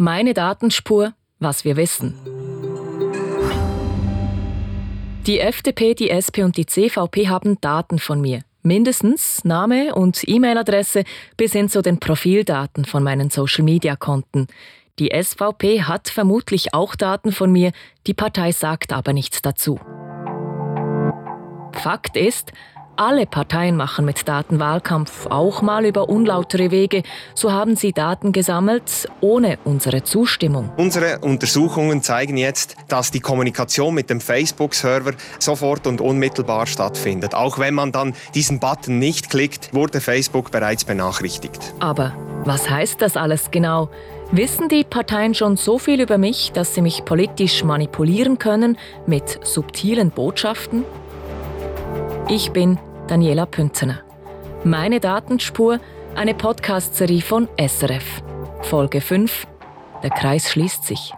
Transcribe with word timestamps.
Meine 0.00 0.32
Datenspur, 0.32 1.12
was 1.40 1.64
wir 1.64 1.76
wissen. 1.76 2.14
Die 5.26 5.40
FDP, 5.40 5.94
die 5.94 6.10
SP 6.14 6.46
und 6.46 6.56
die 6.56 6.66
CVP 6.66 7.26
haben 7.26 7.60
Daten 7.60 7.98
von 7.98 8.20
mir. 8.20 8.42
Mindestens 8.62 9.44
Name 9.44 9.96
und 9.96 10.22
E-Mail-Adresse 10.24 11.02
bis 11.36 11.52
hin 11.52 11.68
zu 11.68 11.82
den 11.82 11.98
Profildaten 11.98 12.84
von 12.84 13.02
meinen 13.02 13.30
Social-Media-Konten. 13.30 14.46
Die 15.00 15.10
SVP 15.10 15.82
hat 15.82 16.10
vermutlich 16.10 16.74
auch 16.74 16.94
Daten 16.94 17.32
von 17.32 17.50
mir, 17.50 17.72
die 18.06 18.14
Partei 18.14 18.52
sagt 18.52 18.92
aber 18.92 19.12
nichts 19.12 19.42
dazu. 19.42 19.80
Fakt 21.72 22.16
ist, 22.16 22.52
alle 22.98 23.26
Parteien 23.26 23.76
machen 23.76 24.04
mit 24.04 24.26
Daten 24.26 24.58
Wahlkampf, 24.58 25.26
auch 25.26 25.62
mal 25.62 25.86
über 25.86 26.08
unlautere 26.08 26.70
Wege. 26.70 27.02
So 27.34 27.52
haben 27.52 27.76
sie 27.76 27.92
Daten 27.92 28.32
gesammelt, 28.32 29.08
ohne 29.20 29.58
unsere 29.64 30.02
Zustimmung. 30.02 30.70
Unsere 30.76 31.20
Untersuchungen 31.20 32.02
zeigen 32.02 32.36
jetzt, 32.36 32.76
dass 32.88 33.10
die 33.10 33.20
Kommunikation 33.20 33.94
mit 33.94 34.10
dem 34.10 34.20
Facebook-Server 34.20 35.12
sofort 35.38 35.86
und 35.86 36.00
unmittelbar 36.00 36.66
stattfindet. 36.66 37.34
Auch 37.34 37.58
wenn 37.58 37.74
man 37.74 37.92
dann 37.92 38.14
diesen 38.34 38.58
Button 38.58 38.98
nicht 38.98 39.30
klickt, 39.30 39.72
wurde 39.72 40.00
Facebook 40.00 40.50
bereits 40.50 40.84
benachrichtigt. 40.84 41.74
Aber 41.78 42.12
was 42.44 42.68
heißt 42.68 43.00
das 43.00 43.16
alles 43.16 43.50
genau? 43.50 43.90
Wissen 44.30 44.68
die 44.68 44.84
Parteien 44.84 45.34
schon 45.34 45.56
so 45.56 45.78
viel 45.78 46.00
über 46.00 46.18
mich, 46.18 46.52
dass 46.52 46.74
sie 46.74 46.82
mich 46.82 47.04
politisch 47.04 47.64
manipulieren 47.64 48.38
können 48.38 48.76
mit 49.06 49.38
subtilen 49.42 50.10
Botschaften? 50.10 50.84
Ich 52.28 52.50
bin 52.50 52.78
Daniela 53.08 53.46
Pünzener. 53.46 54.02
Meine 54.64 55.00
Datenspur, 55.00 55.80
eine 56.14 56.34
Podcast-Serie 56.34 57.22
von 57.22 57.48
SRF. 57.58 58.22
Folge 58.60 59.00
5. 59.00 59.46
Der 60.02 60.10
Kreis 60.10 60.50
schließt 60.50 60.84
sich. 60.84 61.14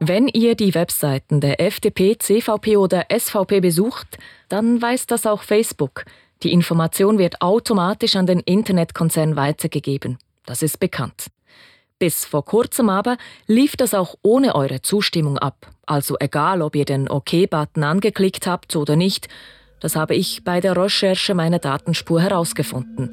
Wenn 0.00 0.26
ihr 0.26 0.56
die 0.56 0.74
Webseiten 0.74 1.40
der 1.40 1.60
FDP, 1.60 2.18
CVP 2.18 2.76
oder 2.78 3.06
SVP 3.16 3.60
besucht, 3.60 4.18
dann 4.48 4.82
weiß 4.82 5.06
das 5.06 5.24
auch 5.24 5.42
Facebook. 5.42 6.04
Die 6.42 6.52
Information 6.52 7.18
wird 7.18 7.40
automatisch 7.42 8.16
an 8.16 8.26
den 8.26 8.40
Internetkonzern 8.40 9.36
weitergegeben. 9.36 10.18
Das 10.46 10.62
ist 10.62 10.80
bekannt. 10.80 11.26
Bis 12.00 12.24
vor 12.24 12.44
kurzem 12.44 12.88
aber 12.88 13.18
lief 13.46 13.76
das 13.76 13.94
auch 13.94 14.16
ohne 14.22 14.56
eure 14.56 14.82
Zustimmung 14.82 15.38
ab. 15.38 15.70
Also 15.86 16.16
egal, 16.18 16.60
ob 16.60 16.74
ihr 16.74 16.86
den 16.86 17.08
OK-Button 17.08 17.84
angeklickt 17.84 18.48
habt 18.48 18.74
oder 18.74 18.96
nicht, 18.96 19.28
das 19.80 19.96
habe 19.96 20.14
ich 20.14 20.44
bei 20.44 20.60
der 20.60 20.76
Recherche 20.76 21.34
meiner 21.34 21.58
Datenspur 21.58 22.20
herausgefunden. 22.20 23.10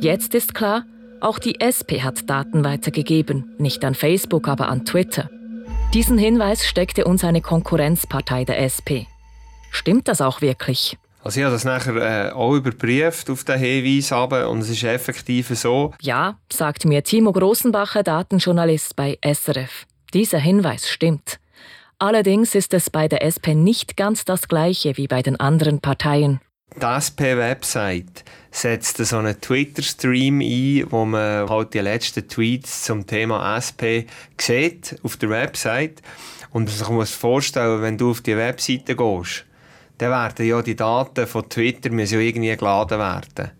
Jetzt 0.00 0.34
ist 0.34 0.54
klar, 0.54 0.84
auch 1.20 1.38
die 1.38 1.60
SP 1.60 2.00
hat 2.00 2.30
Daten 2.30 2.64
weitergegeben, 2.64 3.54
nicht 3.58 3.84
an 3.84 3.94
Facebook, 3.94 4.48
aber 4.48 4.68
an 4.68 4.86
Twitter. 4.86 5.28
Diesen 5.92 6.18
Hinweis 6.18 6.66
steckte 6.66 7.04
uns 7.04 7.24
eine 7.24 7.42
Konkurrenzpartei 7.42 8.44
der 8.44 8.62
SP. 8.62 9.10
Stimmt 9.70 10.06
das 10.06 10.20
auch 10.20 10.40
wirklich? 10.40 10.96
Also 11.22 11.40
ich 11.40 11.44
habe 11.44 11.52
das 11.52 11.64
nachher 11.64 11.96
äh, 11.96 12.32
auch 12.32 12.54
überprüft 12.54 13.28
auf 13.28 13.42
den 13.44 13.58
Hinweis 13.58 14.12
aber 14.12 14.48
und 14.48 14.60
es 14.60 14.70
ist 14.70 14.84
effektiv 14.84 15.48
so. 15.48 15.92
Ja, 16.00 16.38
sagt 16.50 16.84
mir 16.84 17.02
Timo 17.02 17.32
Grossenbacher, 17.32 18.02
Datenjournalist 18.02 18.94
bei 18.96 19.18
SRF. 19.22 19.86
Dieser 20.14 20.38
Hinweis 20.38 20.88
stimmt. 20.88 21.39
Allerdings 22.02 22.54
ist 22.54 22.72
es 22.72 22.88
bei 22.88 23.08
der 23.08 23.22
SP 23.28 23.52
nicht 23.52 23.94
ganz 23.94 24.24
das 24.24 24.48
gleiche 24.48 24.96
wie 24.96 25.06
bei 25.06 25.20
den 25.20 25.38
anderen 25.38 25.80
Parteien. 25.80 26.40
Die 26.74 26.86
SP-Website 26.86 28.24
setzt 28.50 28.96
so 28.96 29.18
einen 29.18 29.38
Twitter-Stream 29.38 30.40
ein, 30.40 30.86
wo 30.90 31.04
man 31.04 31.46
halt 31.50 31.74
die 31.74 31.80
letzten 31.80 32.26
Tweets 32.26 32.84
zum 32.84 33.06
Thema 33.06 33.54
SP 33.60 34.08
sieht 34.40 34.98
auf 35.02 35.18
der 35.18 35.28
Website. 35.28 36.00
Und 36.52 36.70
sich 36.70 36.88
muss 36.88 37.10
vorstellen, 37.10 37.82
wenn 37.82 37.98
du 37.98 38.12
auf 38.12 38.22
die 38.22 38.36
Webseite 38.36 38.96
gehst, 38.96 39.44
dann 39.98 40.10
werden 40.10 40.46
ja 40.46 40.62
die 40.62 40.76
Daten 40.76 41.26
von 41.26 41.50
Twitter 41.50 41.90
müssen 41.90 42.14
ja 42.14 42.20
irgendwie 42.20 42.56
geladen 42.56 42.98
werden. 42.98 43.50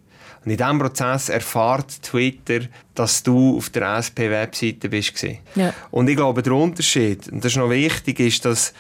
Und 0.45 0.51
in 0.51 0.57
diesem 0.57 0.79
Prozess 0.79 1.29
erfahrt 1.29 2.03
Twitter, 2.03 2.61
dass 2.95 3.23
du 3.23 3.59
auf 3.59 3.69
der 3.71 3.99
SP-Webseite 4.01 4.89
bist. 4.89 5.23
Ja. 5.55 5.75
Und 5.91 6.09
ich 6.09 6.17
glaube, 6.17 6.43
der 6.43 6.55
Unterschied, 6.55 7.29
und 7.29 7.45
das 7.45 7.53
ist 7.53 7.59
noch 7.59 7.69
wichtig, 7.69 8.21
ist, 8.21 8.45
dass 8.45 8.73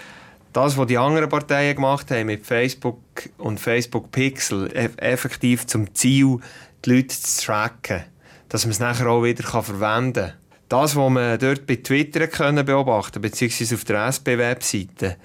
das, 0.52 0.76
was 0.76 0.86
die 0.86 0.98
anderen 0.98 1.28
Parteien 1.28 1.76
gemacht 1.76 2.10
haben 2.10 2.26
mit 2.26 2.46
Facebook 2.46 2.98
und 3.38 3.60
Facebook 3.60 4.10
Pixel, 4.10 4.70
effektiv 4.96 5.66
zum 5.66 5.94
Ziel, 5.94 6.38
die 6.84 6.94
Leute 6.94 7.08
zu 7.08 7.44
tracken, 7.44 8.04
dass 8.48 8.64
man 8.64 8.72
es 8.72 8.80
nachher 8.80 9.08
auch 9.08 9.22
wieder 9.22 9.44
verwenden 9.44 10.14
kann. 10.14 10.32
Das, 10.68 10.96
was 10.96 11.10
man 11.10 11.38
dort 11.38 11.66
bei 11.66 11.76
Twitter 11.76 12.26
können 12.26 12.64
beobachten 12.64 13.20
beziehungsweise 13.20 13.74
auf 13.74 13.84
der 13.84 14.06
SP-Webseite, 14.06 15.16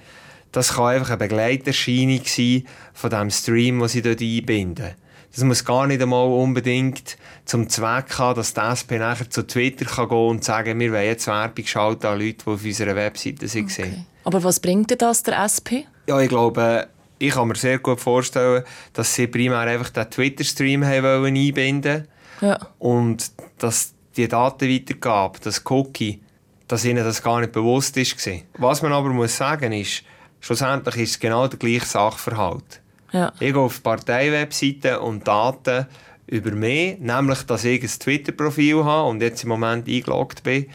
das 0.51 0.73
kann 0.73 0.95
einfach 0.95 1.09
eine 1.09 1.17
Begleiterscheinung 1.17 2.21
sein 2.25 2.65
von 2.93 3.09
dem 3.09 3.29
Stream, 3.29 3.79
den 3.79 3.87
sie 3.87 4.01
dort 4.01 4.21
einbinden. 4.21 4.95
Das 5.35 5.43
muss 5.43 5.65
gar 5.65 5.85
nicht 5.85 6.01
einmal 6.01 6.27
unbedingt 6.27 7.17
zum 7.43 7.67
Zweck 7.67 8.17
haben, 8.17 8.37
dass 8.37 8.53
die 8.53 8.61
SP 8.71 8.95
nachher 8.97 9.29
zu 9.29 9.45
Twitter 9.45 9.83
kann 9.83 10.07
gehen 10.07 10.29
und 10.29 10.45
sagen, 10.45 10.79
wir 10.79 10.93
wollen 10.93 11.03
jetzt 11.03 11.27
Werbung 11.27 11.65
schalten 11.65 12.07
an 12.07 12.19
Leute, 12.19 12.45
die 12.45 12.49
auf 12.49 12.63
unserer 12.63 12.95
Webseite 12.95 13.49
sind. 13.49 13.69
Okay. 13.69 14.05
Aber 14.23 14.41
was 14.45 14.61
bringt 14.61 14.91
denn 14.91 14.97
das 14.97 15.23
der 15.23 15.43
SP? 15.43 15.83
Ja, 16.07 16.21
ich 16.21 16.29
glaube, 16.29 16.87
ich 17.19 17.33
kann 17.33 17.49
mir 17.49 17.55
sehr 17.55 17.79
gut 17.79 17.99
vorstellen, 17.99 18.63
dass 18.93 19.13
sie 19.13 19.27
primär 19.27 19.59
einfach 19.59 19.89
den 19.89 20.09
Twitter-Stream 20.09 20.83
einbinden 20.83 21.93
wollen. 21.93 22.07
Ja. 22.39 22.57
Und 22.79 23.29
dass 23.57 23.93
die 24.15 24.29
Datenweitergabe, 24.29 25.39
das 25.43 25.63
Cookie, 25.65 26.21
dass 26.69 26.85
ihnen 26.85 27.03
das 27.03 27.21
gar 27.21 27.41
nicht 27.41 27.51
bewusst 27.51 27.97
ist. 27.97 28.15
Was 28.57 28.81
man 28.81 28.93
aber 28.93 29.09
muss 29.09 29.35
sagen 29.35 29.73
ist, 29.73 30.03
schlussendlich 30.39 30.95
ist 30.95 31.09
es 31.11 31.19
genau 31.19 31.47
der 31.49 31.59
gleiche 31.59 31.85
Sachverhalt. 31.85 32.81
Ja. 33.11 33.31
Ich 33.39 33.53
gehe 33.53 33.57
auf 33.57 33.75
die 33.75 33.81
Parteiwebseite 33.81 34.99
und 34.99 35.27
Daten 35.27 35.85
über 36.27 36.51
mich, 36.51 36.99
nämlich, 36.99 37.43
dass 37.43 37.63
ich 37.63 37.81
ein 37.81 37.87
Twitter-Profil 37.87 38.83
habe 38.83 39.09
und 39.09 39.21
jetzt 39.21 39.43
im 39.43 39.49
Moment 39.49 39.87
eingeloggt 39.87 40.43
bin, 40.43 40.67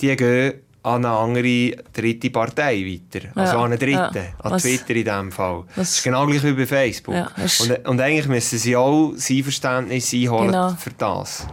die 0.00 0.16
gehen 0.16 0.54
an 0.86 1.04
eine 1.04 1.16
andere 1.16 1.82
dritte 1.92 2.30
Partei 2.30 2.84
weiter. 2.84 3.26
Also 3.34 3.54
ja. 3.54 3.58
an 3.58 3.64
eine 3.64 3.78
dritte, 3.78 4.18
ja. 4.18 4.34
an 4.38 4.52
Was? 4.52 4.62
Twitter 4.62 4.94
in 4.94 5.04
diesem 5.04 5.32
Fall. 5.32 5.64
Was? 5.66 5.76
Das 5.76 5.90
ist 5.90 6.04
genau 6.04 6.26
gleich 6.26 6.44
wie 6.44 6.52
bei 6.52 6.66
Facebook. 6.66 7.14
Ja, 7.14 7.28
und, 7.60 7.88
und, 7.88 8.00
eigentlich 8.00 8.28
müssen 8.28 8.58
sie 8.58 8.76
auch 8.76 9.12
sein 9.16 9.42
Verständnis 9.42 10.14
einholen 10.14 10.46
genau. 10.46 10.70
für 10.70 10.90
das. 10.96 11.48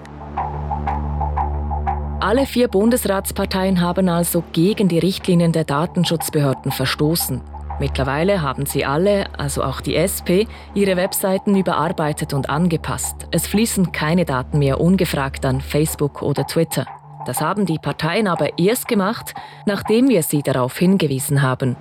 Alle 2.19 2.45
vier 2.45 2.67
Bundesratsparteien 2.67 3.81
haben 3.81 4.07
also 4.07 4.44
gegen 4.53 4.88
die 4.88 5.00
Richtlinien 5.00 5.51
der 5.51 5.63
Datenschutzbehörden 5.63 6.72
verstoßen. 6.72 7.41
Mittlerweile 7.79 8.41
haben 8.41 8.66
sie 8.66 8.85
alle, 8.85 9.28
also 9.38 9.63
auch 9.63 9.81
die 9.81 9.95
SP, 9.97 10.45
ihre 10.73 10.95
Webseiten 10.95 11.57
überarbeitet 11.57 12.34
und 12.34 12.50
angepasst. 12.50 13.28
Es 13.31 13.47
fließen 13.47 13.91
keine 13.91 14.25
Daten 14.25 14.59
mehr 14.59 14.79
ungefragt 14.79 15.45
an 15.45 15.59
Facebook 15.59 16.22
oder 16.22 16.45
Twitter. 16.45 16.85
Das 17.25 17.41
haben 17.41 17.66
die 17.66 17.79
Parteien 17.79 18.28
aber 18.28 18.57
erst 18.59 18.88
gemacht, 18.88 19.34
nachdem 19.66 20.09
wir 20.09 20.23
sie 20.23 20.44
darauf 20.44 20.78
hingewiesen 20.78 21.41
haben. 21.41 21.75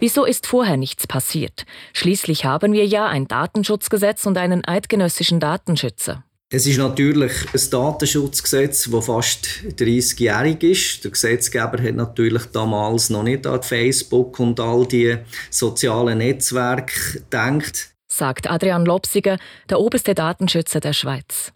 Wieso 0.00 0.24
ist 0.24 0.48
vorher 0.48 0.76
nichts 0.76 1.06
passiert? 1.06 1.64
Schließlich 1.92 2.44
haben 2.44 2.72
wir 2.72 2.86
ja 2.86 3.06
ein 3.06 3.28
Datenschutzgesetz 3.28 4.26
und 4.26 4.36
einen 4.36 4.64
eidgenössischen 4.66 5.38
Datenschützer. 5.38 6.24
Es 6.54 6.66
ist 6.66 6.76
natürlich 6.76 7.32
ein 7.54 7.70
Datenschutzgesetz, 7.70 8.90
das 8.90 9.06
fast 9.06 9.46
30-jährig 9.78 10.62
ist. 10.62 11.02
Der 11.02 11.10
Gesetzgeber 11.10 11.82
hat 11.82 11.94
natürlich 11.94 12.44
damals 12.52 13.08
noch 13.08 13.22
nicht 13.22 13.46
an 13.46 13.62
Facebook 13.62 14.38
und 14.38 14.60
all 14.60 14.86
die 14.86 15.16
sozialen 15.48 16.18
Netzwerke 16.18 17.20
gedacht. 17.20 17.94
Sagt 18.12 18.50
Adrian 18.50 18.84
Lopsiger, 18.84 19.38
der 19.70 19.80
oberste 19.80 20.14
Datenschützer 20.14 20.80
der 20.80 20.92
Schweiz. 20.92 21.54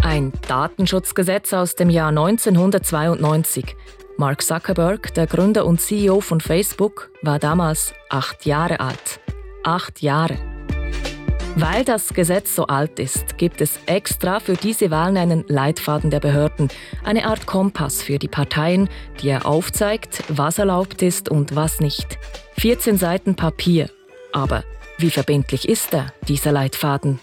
Ein 0.00 0.32
Datenschutzgesetz 0.46 1.52
aus 1.52 1.74
dem 1.74 1.90
Jahr 1.90 2.10
1992. 2.10 3.74
Mark 4.16 4.42
Zuckerberg, 4.42 5.12
der 5.14 5.26
Gründer 5.26 5.66
und 5.66 5.80
CEO 5.80 6.20
von 6.20 6.40
Facebook, 6.40 7.10
war 7.22 7.40
damals 7.40 7.94
acht 8.10 8.46
Jahre 8.46 8.78
alt. 8.78 9.18
Acht 9.64 10.02
Jahre. 10.02 10.55
Weil 11.58 11.86
das 11.86 12.12
Gesetz 12.12 12.54
so 12.54 12.66
alt 12.66 12.98
ist, 12.98 13.38
gibt 13.38 13.62
es 13.62 13.78
extra 13.86 14.40
für 14.40 14.56
diese 14.56 14.90
Wahlen 14.90 15.16
einen 15.16 15.42
Leitfaden 15.48 16.10
der 16.10 16.20
Behörden, 16.20 16.68
eine 17.02 17.24
Art 17.24 17.46
Kompass 17.46 18.02
für 18.02 18.18
die 18.18 18.28
Parteien, 18.28 18.90
der 19.22 19.46
aufzeigt, 19.46 20.22
was 20.28 20.58
erlaubt 20.58 21.00
ist 21.00 21.30
und 21.30 21.56
was 21.56 21.80
nicht. 21.80 22.18
14 22.58 22.98
Seiten 22.98 23.36
Papier. 23.36 23.88
Aber 24.32 24.64
wie 24.98 25.08
verbindlich 25.08 25.66
ist 25.66 25.94
er, 25.94 26.12
dieser 26.28 26.52
Leitfaden? 26.52 27.20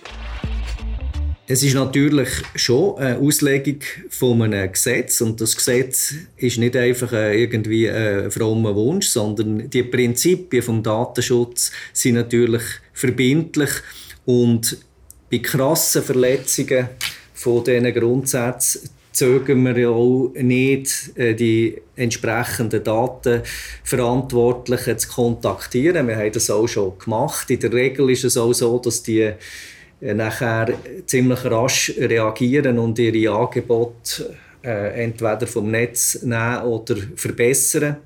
Es 1.46 1.62
ist 1.62 1.76
natürlich 1.76 2.30
schon 2.56 2.98
eine 2.98 3.20
Auslegung 3.20 3.82
von 4.10 4.42
einem 4.42 4.72
Gesetz 4.72 5.22
und 5.22 5.42
das 5.42 5.56
Gesetz 5.56 6.16
ist 6.38 6.58
nicht 6.58 6.76
einfach 6.76 7.12
irgendwie 7.12 7.88
ein 7.88 8.32
frommer 8.32 8.74
Wunsch, 8.74 9.10
sondern 9.10 9.70
die 9.70 9.84
Prinzipien 9.84 10.64
vom 10.64 10.82
Datenschutz 10.82 11.72
sind 11.92 12.16
natürlich 12.16 12.64
verbindlich 12.94 13.70
und 14.26 14.78
bei 15.30 15.40
krassen 15.40 16.04
Verletzungen 16.04 16.90
von 17.34 17.64
diesen 17.64 17.94
Grundsätzen 17.94 18.90
zögern 19.14 19.64
wir 19.64 19.78
ja 19.78 19.88
auch 19.90 20.32
nicht, 20.36 21.18
äh, 21.18 21.34
die 21.36 21.82
entsprechenden 21.96 22.84
Datenverantwortlichen 22.84 24.98
zu 24.98 25.08
kontaktieren. 25.08 26.08
Wir 26.08 26.18
haben 26.18 26.32
das 26.32 26.50
auch 26.50 26.66
schon 26.68 26.98
gemacht. 26.98 27.52
In 27.52 27.60
der 27.60 27.72
Regel 27.72 28.10
ist 28.10 28.24
es 28.24 28.38
auch 28.38 28.54
so, 28.54 28.80
dass 28.80 29.04
die 29.04 29.32
äh, 30.02 30.14
nachher 30.14 30.74
ziemlich 31.06 31.46
rasch 31.46 31.94
reagieren 31.98 32.80
und 32.80 32.98
ihre 33.00 33.34
Angebote 33.34 34.36
äh, 34.64 35.04
entweder 35.04 35.46
vom 35.46 35.70
Netz 35.70 36.24
nehmen 36.24 36.64
oder 36.64 36.96
verbessern. 37.16 37.98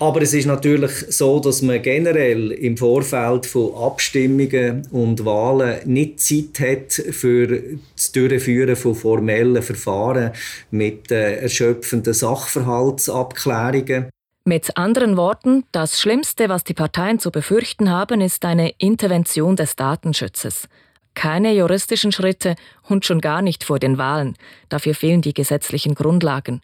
Aber 0.00 0.22
es 0.22 0.34
ist 0.34 0.46
natürlich 0.46 0.90
so, 1.08 1.38
dass 1.38 1.62
man 1.62 1.80
generell 1.80 2.50
im 2.50 2.76
Vorfeld 2.76 3.46
von 3.46 3.74
Abstimmungen 3.74 4.86
und 4.90 5.24
Wahlen 5.24 5.80
nicht 5.84 6.20
Zeit 6.20 6.58
hat 6.58 6.92
für 6.92 7.62
das 7.94 8.10
Durchführen 8.12 8.74
von 8.74 8.96
formellen 8.96 9.62
Verfahren 9.62 10.32
mit 10.70 11.12
äh, 11.12 11.36
erschöpfenden 11.36 12.12
Sachverhaltsabklärungen. 12.12 14.10
Mit 14.46 14.76
anderen 14.76 15.16
Worten, 15.16 15.64
das 15.72 16.00
Schlimmste, 16.00 16.50
was 16.50 16.64
die 16.64 16.74
Parteien 16.74 17.18
zu 17.18 17.30
befürchten 17.30 17.90
haben, 17.90 18.20
ist 18.20 18.44
eine 18.44 18.74
Intervention 18.78 19.56
des 19.56 19.76
Datenschutzes. 19.76 20.68
Keine 21.14 21.54
juristischen 21.54 22.12
Schritte 22.12 22.56
und 22.82 23.06
schon 23.06 23.20
gar 23.20 23.40
nicht 23.40 23.64
vor 23.64 23.78
den 23.78 23.96
Wahlen. 23.96 24.34
Dafür 24.68 24.94
fehlen 24.94 25.22
die 25.22 25.32
gesetzlichen 25.32 25.94
Grundlagen. 25.94 26.60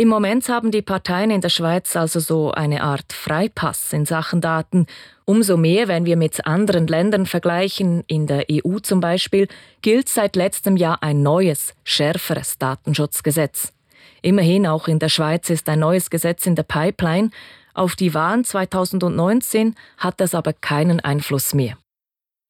Im 0.00 0.06
Moment 0.06 0.48
haben 0.48 0.70
die 0.70 0.80
Parteien 0.80 1.32
in 1.32 1.40
der 1.40 1.48
Schweiz 1.48 1.96
also 1.96 2.20
so 2.20 2.52
eine 2.52 2.84
Art 2.84 3.12
Freipass 3.12 3.92
in 3.92 4.06
Sachen 4.06 4.40
Daten. 4.40 4.86
Umso 5.24 5.56
mehr, 5.56 5.88
wenn 5.88 6.06
wir 6.06 6.16
mit 6.16 6.46
anderen 6.46 6.86
Ländern 6.86 7.26
vergleichen, 7.26 8.04
in 8.06 8.28
der 8.28 8.44
EU 8.48 8.78
zum 8.78 9.00
Beispiel, 9.00 9.48
gilt 9.82 10.08
seit 10.08 10.36
letztem 10.36 10.76
Jahr 10.76 11.02
ein 11.02 11.24
neues, 11.24 11.74
schärferes 11.82 12.58
Datenschutzgesetz. 12.58 13.72
Immerhin 14.22 14.68
auch 14.68 14.86
in 14.86 15.00
der 15.00 15.08
Schweiz 15.08 15.50
ist 15.50 15.68
ein 15.68 15.80
neues 15.80 16.10
Gesetz 16.10 16.46
in 16.46 16.54
der 16.54 16.62
Pipeline. 16.62 17.30
Auf 17.74 17.96
die 17.96 18.14
Wahlen 18.14 18.44
2019 18.44 19.74
hat 19.96 20.20
das 20.20 20.32
aber 20.32 20.52
keinen 20.52 21.00
Einfluss 21.00 21.54
mehr. 21.54 21.76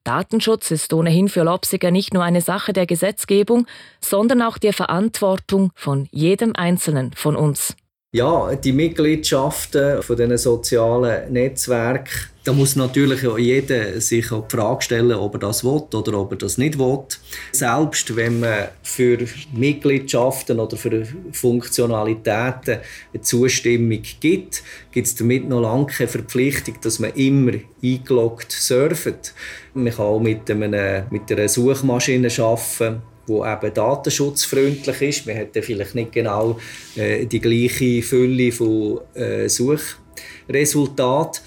Datenschutz 0.03 0.71
ist 0.71 0.93
ohnehin 0.93 1.29
für 1.29 1.43
Lopsiger 1.43 1.91
nicht 1.91 2.13
nur 2.13 2.23
eine 2.23 2.41
Sache 2.41 2.73
der 2.73 2.85
Gesetzgebung, 2.85 3.67
sondern 4.01 4.41
auch 4.41 4.57
der 4.57 4.73
Verantwortung 4.73 5.71
von 5.75 6.07
jedem 6.11 6.55
Einzelnen 6.55 7.13
von 7.13 7.35
uns. 7.35 7.75
Ja, 8.11 8.55
die 8.55 8.71
Mitgliedschaften 8.71 10.01
von 10.01 10.15
diesen 10.17 10.39
sozialen 10.39 11.31
Netzwerken, 11.31 12.09
da 12.43 12.53
muss 12.53 12.75
natürlich 12.75 13.27
auch 13.27 13.37
jeder 13.37 14.01
sich 14.01 14.31
auch 14.31 14.47
die 14.47 14.55
Frage 14.55 14.81
stellen, 14.81 15.11
ob 15.11 15.35
er 15.35 15.41
das 15.41 15.63
will 15.63 15.83
oder 15.93 16.17
ob 16.19 16.31
er 16.31 16.37
das 16.39 16.57
nicht 16.57 16.79
will. 16.79 17.03
Selbst 17.51 18.15
wenn 18.15 18.39
man 18.39 18.69
für 18.81 19.19
Mitgliedschaften 19.53 20.59
oder 20.59 20.75
für 20.75 21.05
Funktionalitäten 21.33 22.79
eine 23.13 23.21
Zustimmung 23.21 24.01
gibt, 24.19 24.63
gibt 24.91 25.05
es 25.05 25.13
damit 25.13 25.47
noch 25.47 25.61
lange 25.61 25.85
keine 25.85 26.07
Verpflichtung, 26.07 26.77
dass 26.81 26.97
man 26.97 27.13
immer 27.13 27.59
eingeloggt 27.83 28.51
surft. 28.51 29.35
Man 29.75 29.93
kann 29.93 30.05
auch 30.05 30.19
mit, 30.19 30.49
einem, 30.49 31.03
mit 31.11 31.31
einer 31.31 31.47
Suchmaschine 31.47 32.29
arbeiten 32.39 33.03
wo 33.29 33.45
eben 33.45 33.73
datenschutzfreundlich 33.73 35.01
ist. 35.01 35.25
Man 35.25 35.37
hat 35.37 35.49
vielleicht 35.53 35.95
nicht 35.95 36.11
genau 36.11 36.59
äh, 36.95 37.25
die 37.25 37.39
gleiche 37.39 38.01
Fülle 38.01 38.51
von 38.51 38.99
äh, 39.13 39.47
Suchresultaten. 39.47 41.41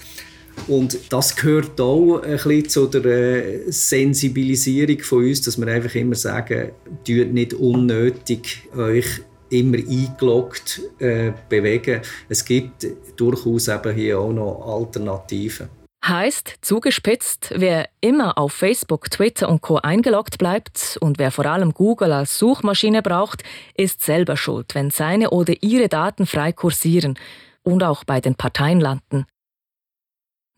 Und 0.67 0.97
das 1.11 1.35
gehört 1.35 1.79
auch 1.81 2.21
ein 2.21 2.31
bisschen 2.31 2.69
zu 2.69 2.87
der 2.87 3.05
äh, 3.05 3.71
Sensibilisierung 3.71 4.99
von 4.99 5.25
uns, 5.25 5.41
dass 5.41 5.59
wir 5.59 5.67
einfach 5.67 5.95
immer 5.95 6.15
sagen, 6.15 6.71
tut 7.05 7.33
nicht 7.33 7.53
unnötig 7.53 8.69
euch 8.75 9.21
immer 9.49 9.77
eingeloggt 9.77 10.81
äh, 10.99 11.31
bewegen. 11.49 12.01
Es 12.29 12.45
gibt 12.45 12.87
durchaus 13.15 13.67
eben 13.67 13.93
hier 13.93 14.19
auch 14.19 14.33
noch 14.33 14.65
Alternativen. 14.65 15.82
Heißt, 16.05 16.55
zugespitzt, 16.59 17.53
wer 17.55 17.87
immer 18.01 18.37
auf 18.37 18.51
Facebook, 18.51 19.09
Twitter 19.09 19.47
und 19.47 19.61
Co. 19.61 19.77
eingeloggt 19.77 20.37
bleibt 20.37 20.97
und 20.99 21.17
wer 21.17 21.31
vor 21.31 21.45
allem 21.45 21.73
Google 21.73 22.11
als 22.11 22.37
Suchmaschine 22.37 23.01
braucht, 23.01 23.43
ist 23.75 24.01
selber 24.01 24.35
schuld, 24.35 24.75
wenn 24.75 24.91
seine 24.91 25.29
oder 25.29 25.53
ihre 25.61 25.87
Daten 25.87 26.25
frei 26.25 26.51
kursieren 26.51 27.17
und 27.61 27.83
auch 27.83 28.03
bei 28.03 28.19
den 28.19 28.35
Parteien 28.35 28.81
landen. 28.81 29.25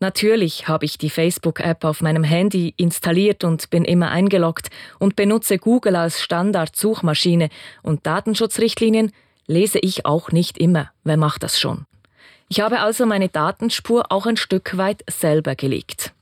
Natürlich 0.00 0.66
habe 0.66 0.84
ich 0.84 0.98
die 0.98 1.10
Facebook-App 1.10 1.84
auf 1.84 2.02
meinem 2.02 2.24
Handy 2.24 2.74
installiert 2.76 3.44
und 3.44 3.70
bin 3.70 3.84
immer 3.84 4.10
eingeloggt 4.10 4.68
und 4.98 5.14
benutze 5.14 5.58
Google 5.58 5.94
als 5.94 6.20
Standard-Suchmaschine 6.22 7.50
und 7.84 8.04
Datenschutzrichtlinien 8.04 9.12
lese 9.46 9.78
ich 9.78 10.06
auch 10.06 10.32
nicht 10.32 10.58
immer. 10.58 10.90
Wer 11.04 11.16
macht 11.16 11.44
das 11.44 11.60
schon? 11.60 11.86
Ich 12.48 12.60
habe 12.60 12.78
also 12.80 13.06
meine 13.06 13.28
Datenspur 13.28 14.12
auch 14.12 14.24
ein 14.24 14.36
Stück 14.36 14.76
weit 14.76 15.02
selber 15.10 15.56
gelegt. 15.56 16.12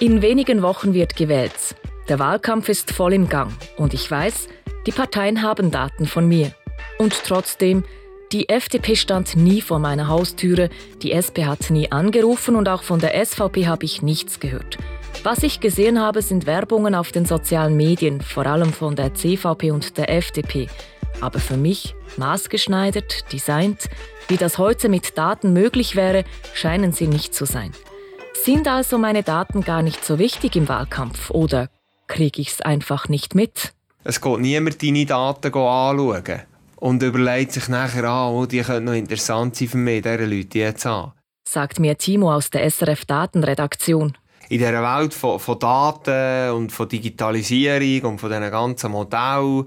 In 0.00 0.20
wenigen 0.20 0.62
Wochen 0.62 0.94
wird 0.94 1.14
gewählt. 1.14 1.76
Der 2.08 2.18
Wahlkampf 2.18 2.68
ist 2.68 2.90
voll 2.90 3.12
im 3.12 3.28
Gang 3.28 3.52
und 3.76 3.94
ich 3.94 4.10
weiß, 4.10 4.48
die 4.86 4.90
Parteien 4.90 5.42
haben 5.42 5.70
Daten 5.70 6.06
von 6.06 6.26
mir. 6.26 6.52
Und 6.98 7.22
trotzdem, 7.24 7.84
die 8.32 8.48
FDP 8.48 8.96
stand 8.96 9.36
nie 9.36 9.60
vor 9.60 9.78
meiner 9.78 10.08
Haustüre, 10.08 10.68
die 11.02 11.12
SP 11.14 11.46
hat 11.46 11.70
nie 11.70 11.92
angerufen 11.92 12.56
und 12.56 12.68
auch 12.68 12.82
von 12.82 12.98
der 12.98 13.24
SVP 13.24 13.68
habe 13.68 13.84
ich 13.84 14.02
nichts 14.02 14.40
gehört. 14.40 14.76
Was 15.22 15.44
ich 15.44 15.60
gesehen 15.60 16.00
habe, 16.00 16.22
sind 16.22 16.46
Werbungen 16.46 16.96
auf 16.96 17.12
den 17.12 17.26
sozialen 17.26 17.76
Medien, 17.76 18.22
vor 18.22 18.46
allem 18.46 18.72
von 18.72 18.96
der 18.96 19.14
CVP 19.14 19.70
und 19.70 19.98
der 19.98 20.10
FDP. 20.10 20.68
Aber 21.20 21.38
für 21.38 21.56
mich, 21.56 21.94
maßgeschneidert, 22.16 23.32
designt, 23.32 23.90
wie 24.28 24.36
das 24.36 24.58
heute 24.58 24.88
mit 24.88 25.18
Daten 25.18 25.52
möglich 25.52 25.96
wäre, 25.96 26.24
scheinen 26.54 26.92
sie 26.92 27.06
nicht 27.06 27.34
zu 27.34 27.44
sein. 27.44 27.72
Sind 28.42 28.68
also 28.68 28.96
meine 28.96 29.22
Daten 29.22 29.62
gar 29.62 29.82
nicht 29.82 30.04
so 30.04 30.18
wichtig 30.18 30.56
im 30.56 30.68
Wahlkampf 30.68 31.30
oder 31.30 31.68
kriege 32.06 32.40
ich 32.40 32.48
es 32.48 32.60
einfach 32.62 33.08
nicht 33.08 33.34
mit? 33.34 33.74
Es 34.02 34.20
geht 34.20 34.38
niemand 34.38 34.82
deine 34.82 35.04
Daten 35.04 35.48
anschauen 35.48 36.42
und 36.76 37.02
überlegt 37.02 37.52
sich 37.52 37.68
nachher 37.68 38.04
an, 38.04 38.32
oh, 38.32 38.46
die 38.46 38.62
könnten 38.62 38.84
noch 38.84 38.94
interessant 38.94 39.56
sein 39.56 39.68
für 39.68 39.76
mich, 39.76 40.02
diese 40.02 40.24
Leute 40.24 40.58
jetzt 40.58 40.86
an. 40.86 41.12
Sagt 41.46 41.78
mir 41.78 41.98
Timo 41.98 42.32
aus 42.32 42.48
der 42.48 42.68
SRF 42.70 43.04
Datenredaktion. 43.04 44.16
In 44.48 44.58
dieser 44.58 44.82
Welt 44.82 45.12
von, 45.12 45.38
von 45.38 45.58
Daten 45.58 46.52
und 46.56 46.72
von 46.72 46.88
Digitalisierung 46.88 48.12
und 48.12 48.18
von 48.20 48.30
diesen 48.30 48.50
ganzen 48.50 48.90
Modellen 48.90 49.66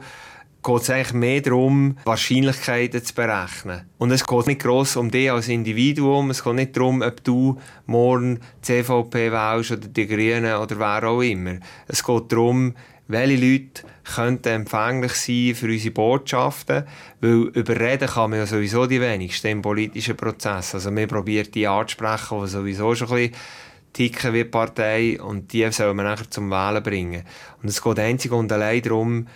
geht 0.64 0.82
es 0.82 0.90
eigentlich 0.90 1.14
mehr 1.14 1.42
darum, 1.42 1.98
Wahrscheinlichkeiten 2.06 3.04
zu 3.04 3.14
berechnen. 3.14 3.82
Und 3.98 4.12
es 4.12 4.26
geht 4.26 4.48
nicht 4.48 4.62
gross 4.62 4.96
um 4.96 5.12
dich 5.12 5.32
als 5.32 5.50
Individuum, 5.50 6.30
es 6.30 6.44
geht 6.44 6.56
nicht 6.56 6.76
darum, 6.76 7.02
ob 7.02 7.24
du 7.24 7.60
morgen 7.86 8.40
CVP 8.62 9.32
wählst 9.32 9.72
oder 9.72 9.88
die 9.88 10.08
Grünen 10.08 10.56
oder 10.56 10.80
wer 10.80 11.10
auch 11.10 11.22
immer. 11.22 11.58
Es 11.88 12.04
geht 12.04 12.32
darum, 12.32 12.74
welche 13.08 13.36
Leute 13.36 13.84
könnten 14.16 14.50
empfänglich 14.50 15.14
sein 15.14 15.56
für 15.56 15.68
unsere 15.68 15.94
Botschaften, 15.94 16.86
weil 17.20 17.52
überreden 17.54 18.08
kann 18.08 18.30
man 18.30 18.40
ja 18.40 18.46
sowieso 18.46 18.86
die 18.86 19.02
wenigsten 19.02 19.48
im 19.48 19.62
politischen 19.62 20.16
Prozess. 20.16 20.74
Also 20.74 20.90
man 20.90 21.08
probiert 21.08 21.54
die 21.54 21.68
anzusprechen, 21.68 22.42
die 22.42 22.48
sowieso 22.48 22.96
schon 22.96 23.10
ein 23.10 23.30
bisschen 23.30 23.36
ticken 23.94 24.34
wie 24.34 24.44
Partei 24.44 25.22
und 25.22 25.54
die 25.54 25.70
soll 25.72 25.94
man 25.94 26.06
nachher 26.06 26.30
zum 26.30 26.50
Wählen 26.50 26.82
bringen. 26.82 27.24
Und 27.62 27.70
es 27.70 27.82
geht 27.82 28.00
einzig 28.00 28.32
und 28.32 28.52
allein 28.52 28.82
darum, 28.82 29.28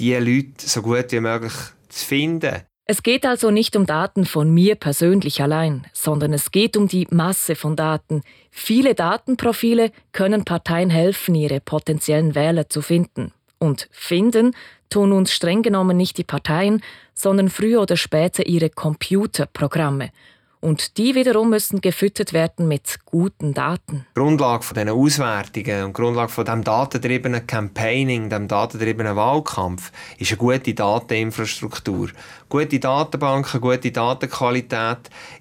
die 0.00 0.14
Leute 0.14 0.66
so 0.66 0.82
gut 0.82 1.12
wie 1.12 1.20
möglich 1.20 1.52
zu 1.88 2.06
finden. 2.06 2.62
Es 2.86 3.04
geht 3.04 3.24
also 3.24 3.52
nicht 3.52 3.76
um 3.76 3.86
Daten 3.86 4.24
von 4.24 4.52
mir 4.52 4.74
persönlich 4.74 5.40
allein, 5.42 5.86
sondern 5.92 6.32
es 6.32 6.50
geht 6.50 6.76
um 6.76 6.88
die 6.88 7.06
Masse 7.10 7.54
von 7.54 7.76
Daten. 7.76 8.22
Viele 8.50 8.96
Datenprofile 8.96 9.92
können 10.10 10.44
Parteien 10.44 10.90
helfen, 10.90 11.36
ihre 11.36 11.60
potenziellen 11.60 12.34
Wähler 12.34 12.68
zu 12.68 12.82
finden. 12.82 13.32
Und 13.58 13.88
finden 13.92 14.56
tun 14.88 15.12
uns 15.12 15.32
streng 15.32 15.62
genommen 15.62 15.96
nicht 15.96 16.18
die 16.18 16.24
Parteien, 16.24 16.82
sondern 17.14 17.48
früher 17.48 17.80
oder 17.82 17.96
später 17.96 18.46
ihre 18.46 18.70
Computerprogramme. 18.70 20.10
Und 20.60 20.98
die 20.98 21.14
wiederum 21.14 21.48
müssen 21.48 21.80
gefüttert 21.80 22.34
werden 22.34 22.68
mit 22.68 22.98
guten 23.06 23.54
Daten. 23.54 24.04
Die 24.10 24.20
Grundlage 24.20 24.62
von 24.62 24.74
diesen 24.74 24.90
Auswertungen 24.90 25.84
und 25.84 25.96
die 25.96 26.02
Grundlage 26.02 26.30
von 26.30 26.44
dem 26.44 26.62
datentriebenen 26.62 27.46
Campaigning, 27.46 28.28
dem 28.28 28.46
datentriebenen 28.46 29.16
Wahlkampf, 29.16 29.90
ist 30.18 30.30
eine 30.32 30.36
gute 30.36 30.74
Dateninfrastruktur. 30.74 32.10
Gute 32.50 32.78
Datenbanken, 32.78 33.60
gute 33.62 33.90
Datenqualität, 33.90 34.98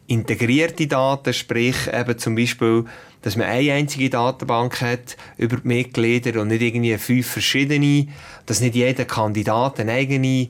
integrierte 0.08 0.88
Daten, 0.88 1.34
sprich 1.34 1.76
eben 1.92 2.18
zum 2.18 2.36
Beispiel, 2.36 2.86
dass 3.22 3.36
man 3.36 3.48
eine 3.48 3.74
einzige 3.74 4.10
Datenbank 4.10 4.80
hat 4.80 5.18
über 5.36 5.58
die 5.58 5.68
Mitglieder 5.68 6.40
und 6.40 6.48
nicht 6.48 6.62
irgendwie 6.62 6.98
fünf 6.98 7.28
verschiedene, 7.28 8.08
dass 8.46 8.62
nicht 8.62 8.76
jeder 8.76 9.04
Kandidat 9.04 9.82
eine 9.82 9.92
eigene 9.92 10.48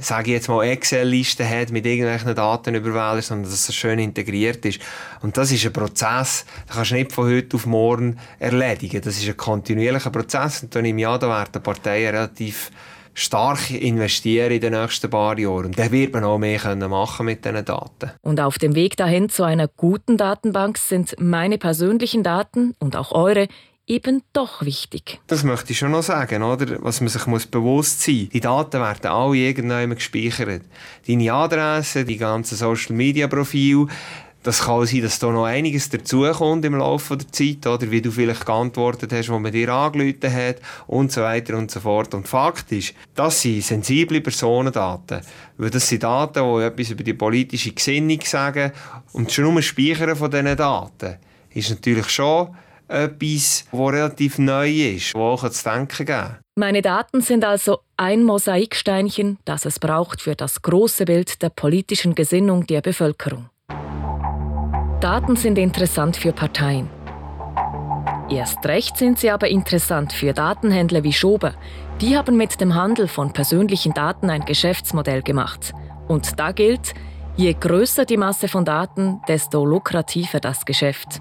sage 0.00 0.30
ich 0.30 0.34
jetzt 0.34 0.48
mal, 0.48 0.64
Excel-Liste 0.64 1.48
hat 1.48 1.70
mit 1.70 1.86
irgendwelchen 1.86 2.34
Daten 2.34 2.74
über 2.74 2.94
Wähler, 2.94 3.22
sondern 3.22 3.50
dass 3.50 3.68
es 3.68 3.74
schön 3.74 3.98
integriert 3.98 4.64
ist. 4.64 4.80
Und 5.22 5.36
das 5.36 5.52
ist 5.52 5.64
ein 5.64 5.72
Prozess, 5.72 6.44
den 6.68 6.74
kannst 6.74 6.90
du 6.90 6.94
nicht 6.94 7.12
von 7.12 7.26
heute 7.26 7.56
auf 7.56 7.66
morgen 7.66 8.18
erledigen. 8.38 9.00
Das 9.02 9.16
ist 9.16 9.28
ein 9.28 9.36
kontinuierlicher 9.36 10.10
Prozess 10.10 10.62
und 10.62 10.74
dann 10.74 10.84
im 10.84 10.98
Jahr 10.98 11.18
da 11.18 11.28
werden 11.28 11.62
Parteien 11.62 12.14
relativ 12.14 12.70
stark 13.14 13.70
investieren 13.70 14.50
in 14.50 14.60
den 14.60 14.72
nächsten 14.72 15.08
paar 15.08 15.38
Jahren. 15.38 15.66
Und 15.66 15.78
dann 15.78 15.92
wird 15.92 16.12
man 16.12 16.24
auch 16.24 16.38
mehr 16.38 16.76
machen 16.76 17.26
mit 17.26 17.44
diesen 17.44 17.64
Daten. 17.64 18.10
Und 18.22 18.40
auf 18.40 18.58
dem 18.58 18.74
Weg 18.74 18.96
dahin 18.96 19.28
zu 19.28 19.44
einer 19.44 19.68
guten 19.68 20.16
Datenbank 20.16 20.78
sind 20.78 21.14
meine 21.18 21.58
persönlichen 21.58 22.22
Daten 22.22 22.74
und 22.80 22.96
auch 22.96 23.12
eure 23.12 23.48
eben 23.86 24.22
doch 24.32 24.64
wichtig. 24.64 25.20
Das 25.26 25.44
möchte 25.44 25.72
ich 25.72 25.78
schon 25.78 25.90
noch 25.90 26.02
sagen, 26.02 26.42
oder? 26.42 26.82
Was 26.82 27.00
man 27.00 27.08
sich 27.08 27.26
muss 27.26 27.46
bewusst 27.46 28.00
sein 28.00 28.14
muss. 28.14 28.28
Die 28.30 28.40
Daten 28.40 28.80
werden 28.80 29.06
alle 29.06 29.36
irgendwann 29.36 29.94
gespeichert. 29.94 30.62
Deine 31.06 31.32
Adresse, 31.32 32.04
die 32.04 32.16
ganzen 32.16 32.56
Social 32.56 32.94
Media 32.94 33.26
Profile, 33.26 33.86
das 34.42 34.60
kann 34.60 34.84
sein, 34.84 35.00
dass 35.00 35.18
da 35.18 35.30
noch 35.30 35.46
einiges 35.46 35.88
dazukommt 35.88 36.66
im 36.66 36.76
Laufe 36.76 37.16
der 37.16 37.32
Zeit, 37.32 37.66
oder 37.66 37.90
wie 37.90 38.02
du 38.02 38.10
vielleicht 38.10 38.44
geantwortet 38.44 39.10
hast, 39.14 39.30
wo 39.30 39.38
man 39.38 39.52
dir 39.52 39.70
angerufen 39.70 40.30
hat 40.30 40.56
und 40.86 41.10
so 41.10 41.22
weiter 41.22 41.56
und 41.56 41.70
so 41.70 41.80
fort. 41.80 42.12
Und 42.12 42.28
Fakt 42.28 42.70
ist, 42.72 42.92
das 43.14 43.40
sind 43.40 43.64
sensible 43.64 44.20
Personendaten, 44.20 45.22
weil 45.56 45.70
das 45.70 45.88
sind 45.88 46.02
Daten, 46.02 46.44
die 46.44 46.62
etwas 46.62 46.90
über 46.90 47.02
die 47.02 47.14
politische 47.14 47.72
Gesinnung 47.72 48.20
sagen 48.22 48.72
und 49.14 49.32
schon 49.32 49.44
nur 49.50 49.62
Speichern 49.62 50.14
von 50.14 50.30
diesen 50.30 50.56
Daten 50.56 51.16
ist 51.54 51.70
natürlich 51.70 52.10
schon 52.10 52.48
etwas, 52.88 53.64
das 53.70 53.80
relativ 53.80 54.38
neu 54.38 54.70
ist, 54.70 55.14
wo 55.14 55.20
auch 55.20 55.48
zu 55.48 55.64
denken 55.64 56.06
geben. 56.06 56.36
Meine 56.56 56.82
Daten 56.82 57.20
sind 57.20 57.44
also 57.44 57.80
ein 57.96 58.22
Mosaiksteinchen, 58.22 59.38
das 59.44 59.64
es 59.64 59.78
braucht 59.78 60.20
für 60.20 60.36
das 60.36 60.62
große 60.62 61.04
Bild 61.04 61.42
der 61.42 61.48
politischen 61.48 62.14
Gesinnung 62.14 62.66
der 62.66 62.80
Bevölkerung. 62.80 63.48
Daten 65.00 65.36
sind 65.36 65.58
interessant 65.58 66.16
für 66.16 66.32
Parteien. 66.32 66.88
Erst 68.30 68.64
recht 68.64 68.96
sind 68.96 69.18
sie 69.18 69.30
aber 69.30 69.48
interessant 69.48 70.12
für 70.12 70.32
Datenhändler 70.32 71.04
wie 71.04 71.12
Schober. 71.12 71.54
Die 72.00 72.16
haben 72.16 72.36
mit 72.36 72.60
dem 72.60 72.74
Handel 72.74 73.06
von 73.06 73.32
persönlichen 73.32 73.92
Daten 73.92 74.30
ein 74.30 74.44
Geschäftsmodell 74.44 75.22
gemacht. 75.22 75.74
Und 76.08 76.38
da 76.40 76.52
gilt, 76.52 76.94
je 77.36 77.52
größer 77.52 78.04
die 78.06 78.16
Masse 78.16 78.48
von 78.48 78.64
Daten, 78.64 79.20
desto 79.28 79.64
lukrativer 79.64 80.40
das 80.40 80.64
Geschäft. 80.64 81.20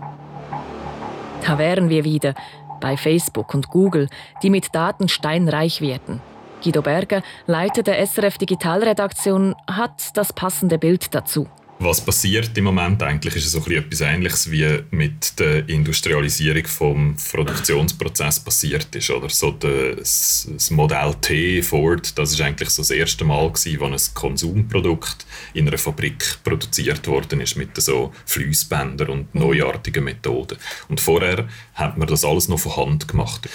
Da 1.45 1.57
wären 1.57 1.89
wir 1.89 2.03
wieder 2.03 2.35
bei 2.79 2.95
Facebook 2.97 3.53
und 3.53 3.69
Google, 3.69 4.07
die 4.41 4.49
mit 4.49 4.73
Daten 4.73 5.09
steinreich 5.09 5.81
werden. 5.81 6.21
Guido 6.63 6.81
Berger, 6.81 7.21
Leiter 7.45 7.83
der 7.83 8.05
SRF 8.05 8.37
Digitalredaktion, 8.37 9.55
hat 9.67 10.15
das 10.15 10.31
passende 10.31 10.77
Bild 10.77 11.13
dazu 11.13 11.47
was 11.83 12.01
passiert 12.01 12.57
im 12.57 12.65
Moment 12.65 13.01
eigentlich, 13.03 13.35
ist 13.35 13.51
so 13.51 13.59
etwas 13.65 14.01
Ähnliches 14.01 14.49
wie 14.49 14.79
mit 14.91 15.39
der 15.39 15.67
Industrialisierung 15.67 16.65
vom 16.65 17.15
Produktionsprozess 17.31 18.39
passiert 18.39 18.95
ist. 18.95 19.09
Oder 19.09 19.29
so 19.29 19.51
das, 19.51 20.47
das 20.51 20.71
Modell 20.71 21.13
T 21.21 21.61
Ford, 21.61 22.17
das 22.17 22.31
ist 22.31 22.41
eigentlich 22.41 22.69
so 22.69 22.81
das 22.81 22.91
erste 22.91 23.25
Mal 23.25 23.49
gewesen, 23.51 23.79
wo 23.79 23.85
ein 23.85 23.97
Konsumprodukt 24.13 25.25
in 25.53 25.67
einer 25.67 25.77
Fabrik 25.77 26.37
produziert 26.43 27.07
worden 27.07 27.41
ist 27.41 27.55
mit 27.55 27.79
so 27.81 28.13
Fließbändern 28.25 29.09
und 29.09 29.35
neuartigen 29.35 30.03
Methoden. 30.03 30.57
Und 30.87 30.99
vorher 31.01 31.47
hat 31.75 31.97
man 31.97 32.07
das 32.07 32.23
alles 32.25 32.47
noch 32.47 32.59
von 32.59 32.77
Hand 32.77 33.07
gemacht. 33.07 33.49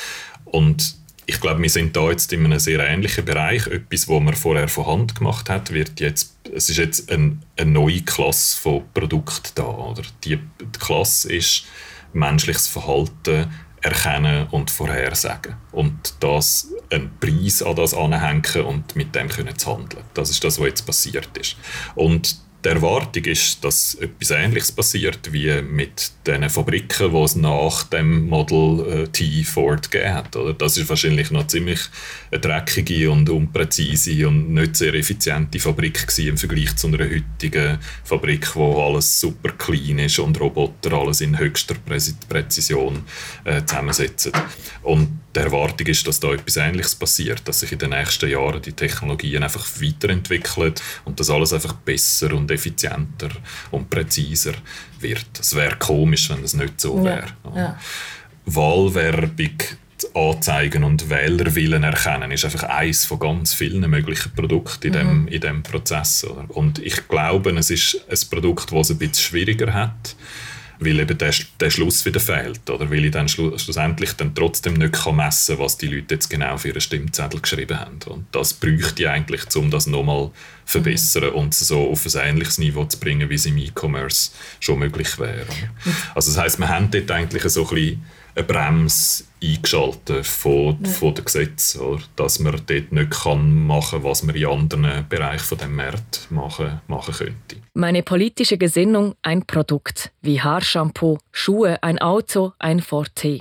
Und 0.45 0.97
ich 1.31 1.43
glaube, 1.43 1.61
wir 1.61 1.69
sind 1.69 1.95
da 1.95 2.11
jetzt 2.11 2.33
in 2.33 2.47
einem 2.47 2.59
sehr 2.59 2.81
ähnlichen 2.81 3.23
Bereich. 3.27 3.67
Etwas, 3.67 4.09
was 4.09 4.23
man 4.23 4.33
vorher 4.33 4.67
von 4.67 4.87
Hand 4.87 5.15
gemacht 5.15 5.51
hat, 5.51 5.75
wird 5.75 6.01
jetzt, 6.01 6.38
es 6.55 6.71
ist 6.71 6.77
jetzt 6.77 7.11
ein, 7.11 7.43
eine 7.57 7.71
neue 7.71 8.03
Klasse 8.03 8.59
von 8.59 8.85
Produkten 8.95 9.51
da. 9.55 9.67
Oder? 9.67 10.03
Die, 10.25 10.37
die 10.37 10.79
Klasse 10.79 11.33
ist 11.33 11.65
menschliches 12.13 12.67
Verhalten 12.67 13.51
erkennen 13.81 14.47
und 14.51 14.71
vorhersagen. 14.71 15.55
Und 15.73 16.15
das 16.21 16.69
einen 16.91 17.11
Preis 17.21 17.63
an 17.63 17.77
das 17.77 17.95
anhängen 17.95 18.65
und 18.67 18.97
mit 18.97 19.15
dem 19.15 19.29
können 19.29 19.57
zu 19.57 19.73
handeln. 19.73 20.05
Das 20.15 20.31
ist 20.31 20.43
das, 20.43 20.59
was 20.59 20.67
jetzt 20.67 20.87
passiert 20.87 21.37
ist. 21.37 21.57
Und 21.95 22.39
die 22.65 22.69
Erwartung 22.71 23.25
ist, 23.25 23.63
dass 23.63 23.95
etwas 23.95 24.33
Ähnliches 24.33 24.73
passiert 24.73 25.33
wie 25.33 25.63
mit 25.63 26.11
den 26.27 26.51
Fabriken, 26.51 27.13
die 27.13 27.19
es 27.19 27.37
nach 27.37 27.85
dem 27.85 28.29
Model 28.29 29.05
äh, 29.05 29.09
T 29.09 29.45
Ford. 29.45 29.89
Oder? 29.95 30.55
Das 30.55 30.77
ist 30.77 30.89
wahrscheinlich 30.89 31.31
noch 31.31 31.47
ziemlich 31.47 31.79
eine 32.33 32.41
dreckige 32.41 33.13
und 33.13 33.31
unpräzise 33.31 34.27
und 34.27 34.55
nicht 34.55 34.75
sehr 34.75 34.95
effiziente 34.95 35.61
Fabrik 35.61 36.05
im 36.19 36.37
Vergleich 36.37 36.75
zu 36.75 36.89
einer 36.89 36.99
heutigen 36.99 37.79
Fabrik, 38.03 38.57
wo 38.57 38.83
alles 38.83 39.21
super 39.21 39.53
clean 39.53 40.01
ist 40.01 40.19
und 40.19 40.41
Roboter 40.41 40.95
alles 40.95 41.21
in 41.21 41.39
höchster 41.39 41.77
Präzision 42.29 43.05
äh, 43.45 43.65
zusammensetzen. 43.65 44.33
Und 44.83 45.18
die 45.35 45.41
Erwartung 45.41 45.87
ist, 45.87 46.07
dass 46.07 46.21
da 46.21 46.33
etwas 46.33 46.57
Ähnliches 46.57 46.95
passiert, 46.95 47.47
dass 47.47 47.61
sich 47.61 47.73
in 47.73 47.79
den 47.79 47.91
nächsten 47.91 48.31
Jahren 48.31 48.63
die 48.63 48.73
Technologien 48.73 49.43
einfach 49.43 49.67
weiterentwickeln 49.81 50.75
und 51.05 51.21
dass 51.21 51.31
alles 51.31 51.53
einfach 51.53 51.75
besser 51.75 52.33
und 52.33 52.51
effizienter 52.51 53.29
und 53.71 53.91
präziser 53.91 54.55
wird. 55.01 55.27
Es 55.39 55.55
wäre 55.55 55.77
komisch, 55.77 56.31
wenn 56.31 56.43
es 56.43 56.55
nicht 56.55 56.81
so 56.81 57.05
wäre. 57.05 57.27
Ja. 57.55 57.57
Ja. 57.57 57.81
Wahlwerbung 58.47 59.59
anzeigen 60.15 60.85
und 60.85 61.11
Wählerwillen 61.11 61.83
erkennen, 61.83 62.31
ist 62.31 62.45
einfach 62.45 62.65
eines 62.65 63.05
von 63.05 63.19
ganz 63.19 63.53
vielen 63.53 63.89
möglichen 63.91 64.33
Produkten 64.33 64.87
in, 64.87 64.93
dem, 64.93 65.23
mhm. 65.23 65.29
in 65.29 65.41
dem 65.41 65.63
Prozess. 65.63 66.25
Und 66.25 66.79
ich 66.79 67.09
glaube, 67.09 67.51
es 67.59 67.71
ist 67.71 68.01
ein 68.09 68.19
Produkt, 68.31 68.73
das 68.73 68.91
es 68.91 68.91
ein 68.93 68.99
bisschen 68.99 69.15
schwieriger 69.15 69.75
hat 69.75 70.17
weil 70.81 71.01
eben 71.01 71.19
der, 71.19 71.35
der 71.61 71.71
Schluss 71.71 72.05
wieder 72.05 72.21
fehlt. 72.21 72.69
Oder 72.71 72.91
weil 72.91 73.05
ich 73.05 73.11
dann 73.11 73.29
schlussendlich 73.29 74.13
dann 74.13 74.35
trotzdem 74.35 74.75
nicht 74.75 74.93
kann 74.93 75.17
messen 75.17 75.57
kann, 75.57 75.65
was 75.65 75.77
die 75.77 75.89
Leute 75.89 76.15
jetzt 76.15 76.29
genau 76.29 76.57
für 76.57 76.69
ihren 76.69 76.81
Stimmzettel 76.81 77.41
geschrieben 77.41 77.79
haben. 77.79 77.99
Und 78.07 78.27
das 78.33 78.55
bräuchte 78.55 79.03
ich 79.03 79.09
eigentlich, 79.09 79.43
um 79.57 79.71
das 79.71 79.87
nochmal 79.87 80.31
zu 80.65 80.73
verbessern 80.73 81.31
und 81.31 81.55
so 81.55 81.91
auf 81.91 82.05
ein 82.07 82.29
ähnliches 82.29 82.59
Niveau 82.59 82.85
zu 82.85 83.01
bringen, 83.01 83.29
wie 83.31 83.35
es 83.35 83.47
im 83.47 83.57
E-Commerce 83.57 84.33
schon 84.61 84.79
möglich 84.79 85.19
wäre. 85.19 85.47
Also 86.15 86.31
das 86.31 86.41
heißt, 86.41 86.59
wir 86.59 86.69
haben 86.69 86.91
dort 86.91 87.11
eigentlich 87.11 87.43
so 87.45 87.67
ein 87.69 87.75
bisschen 87.75 88.03
eine 88.39 88.47
Bremse 88.47 89.25
eingeschaltet 89.43 90.27
von, 90.27 90.79
ja. 90.83 90.89
von 90.89 91.15
den 91.15 91.25
Gesetzen, 91.25 91.81
oder? 91.81 92.03
dass 92.17 92.39
man 92.39 92.53
dort 92.67 92.93
nicht 92.93 93.11
kann 93.11 93.67
machen 93.67 94.03
kann, 94.03 94.05
was 94.05 94.23
man 94.23 94.35
in 94.35 94.47
anderen 94.47 95.07
Bereichen 95.09 95.45
von 95.45 95.59
dem 95.59 95.77
Markt 95.77 96.27
machen, 96.31 96.81
machen 96.87 97.15
könnte. 97.15 97.57
Meine 97.75 98.03
politische 98.03 98.59
Gesinnung 98.59 99.15
ein 99.23 99.45
Produkt, 99.47 100.13
wie 100.23 100.41
Haarshampoo, 100.41 101.19
Schuhe, 101.31 101.83
ein 101.83 101.99
Auto, 101.99 102.53
ein 102.59 102.81
Forte. 102.81 103.41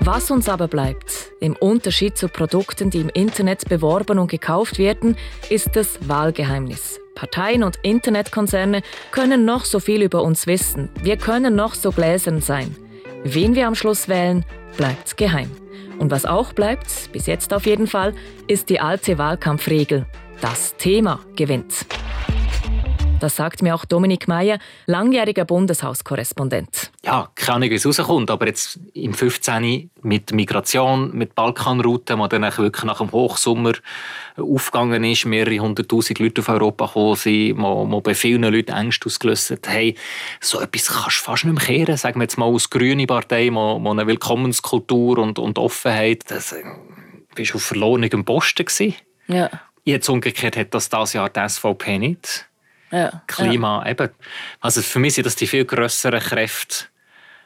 Was 0.00 0.32
uns 0.32 0.48
aber 0.48 0.66
bleibt, 0.66 1.30
im 1.40 1.54
Unterschied 1.54 2.18
zu 2.18 2.26
Produkten, 2.26 2.90
die 2.90 2.98
im 2.98 3.08
Internet 3.08 3.68
beworben 3.68 4.18
und 4.18 4.28
gekauft 4.30 4.78
werden, 4.78 5.16
ist 5.48 5.76
das 5.76 6.08
Wahlgeheimnis. 6.08 6.98
Parteien 7.14 7.62
und 7.62 7.76
Internetkonzerne 7.82 8.82
können 9.12 9.44
noch 9.44 9.64
so 9.64 9.78
viel 9.78 10.02
über 10.02 10.22
uns 10.22 10.48
wissen. 10.48 10.88
Wir 11.02 11.16
können 11.16 11.54
noch 11.54 11.74
so 11.74 11.92
gläsern 11.92 12.40
sein. 12.40 12.74
Wen 13.24 13.54
wir 13.54 13.68
am 13.68 13.74
Schluss 13.74 14.08
wählen, 14.08 14.44
bleibt 14.76 15.16
geheim. 15.16 15.50
Und 15.98 16.10
was 16.10 16.26
auch 16.26 16.52
bleibt, 16.52 17.12
bis 17.12 17.26
jetzt 17.26 17.54
auf 17.54 17.66
jeden 17.66 17.86
Fall, 17.86 18.14
ist 18.48 18.68
die 18.68 18.80
alte 18.80 19.16
Wahlkampfregel. 19.18 20.06
Das 20.40 20.76
Thema 20.76 21.20
gewinnt. 21.36 21.86
Das 23.22 23.36
sagt 23.36 23.62
mir 23.62 23.72
auch 23.72 23.84
Dominik 23.84 24.26
Meyer, 24.26 24.58
langjähriger 24.86 25.44
Bundeshauskorrespondent. 25.44 26.90
Ja, 27.04 27.30
keine 27.36 27.54
Ahnung, 27.54 27.70
wie 27.70 27.74
es 27.74 27.86
rauskommt, 27.86 28.32
aber 28.32 28.48
jetzt 28.48 28.80
im 28.94 29.14
15. 29.14 29.90
mit 30.02 30.32
Migration, 30.32 31.16
mit 31.16 31.36
Balkanrouten, 31.36 32.20
die 32.20 32.28
dann 32.28 32.42
wirklich 32.42 32.82
nach 32.82 32.98
dem 32.98 33.12
Hochsommer 33.12 33.74
aufgegangen 34.36 35.04
ist, 35.04 35.24
mehrere 35.24 35.60
hunderttausend 35.60 36.18
Leute 36.18 36.40
auf 36.40 36.48
Europa 36.48 36.86
gekommen 36.86 37.14
sind, 37.14 37.58
wo, 37.58 37.88
wo 37.88 38.00
bei 38.00 38.16
vielen 38.16 38.42
Leuten 38.42 38.72
Ängste 38.72 39.06
ausgelöst 39.06 39.52
hat, 39.52 39.68
hey, 39.68 39.94
so 40.40 40.60
etwas 40.60 40.88
kannst 40.88 41.20
du 41.20 41.22
fast 41.22 41.44
nicht 41.44 41.54
mehr 41.54 41.64
kehren, 41.64 41.96
sagen 41.96 42.18
wir 42.18 42.24
jetzt 42.24 42.38
mal 42.38 42.52
als 42.52 42.70
grüne 42.70 43.06
Partei, 43.06 43.50
wo, 43.52 43.78
wo 43.80 43.90
eine 43.90 44.04
Willkommenskultur 44.08 45.18
und, 45.18 45.38
und 45.38 45.58
Offenheit, 45.60 46.24
das 46.26 46.50
äh, 46.50 46.64
bist 47.36 47.52
du 47.52 47.58
auf 47.58 47.62
verlorenem 47.62 48.24
Posten 48.24 48.64
gewesen. 48.64 48.96
Ja. 49.28 49.48
Jetzt 49.84 50.08
umgekehrt 50.08 50.56
hat 50.56 50.74
das 50.74 50.88
dieses 50.88 51.12
Jahr 51.12 51.30
die 51.30 51.48
SVP 51.48 51.98
nicht. 52.00 52.48
Ja, 52.92 53.22
Klima, 53.26 53.82
ja. 53.84 53.90
eben. 53.90 54.10
Also 54.60 54.82
für 54.82 54.98
mich 54.98 55.14
sind 55.14 55.26
das 55.26 55.34
die 55.34 55.46
viel 55.46 55.64
größeren 55.64 56.20
Kräfte, 56.20 56.84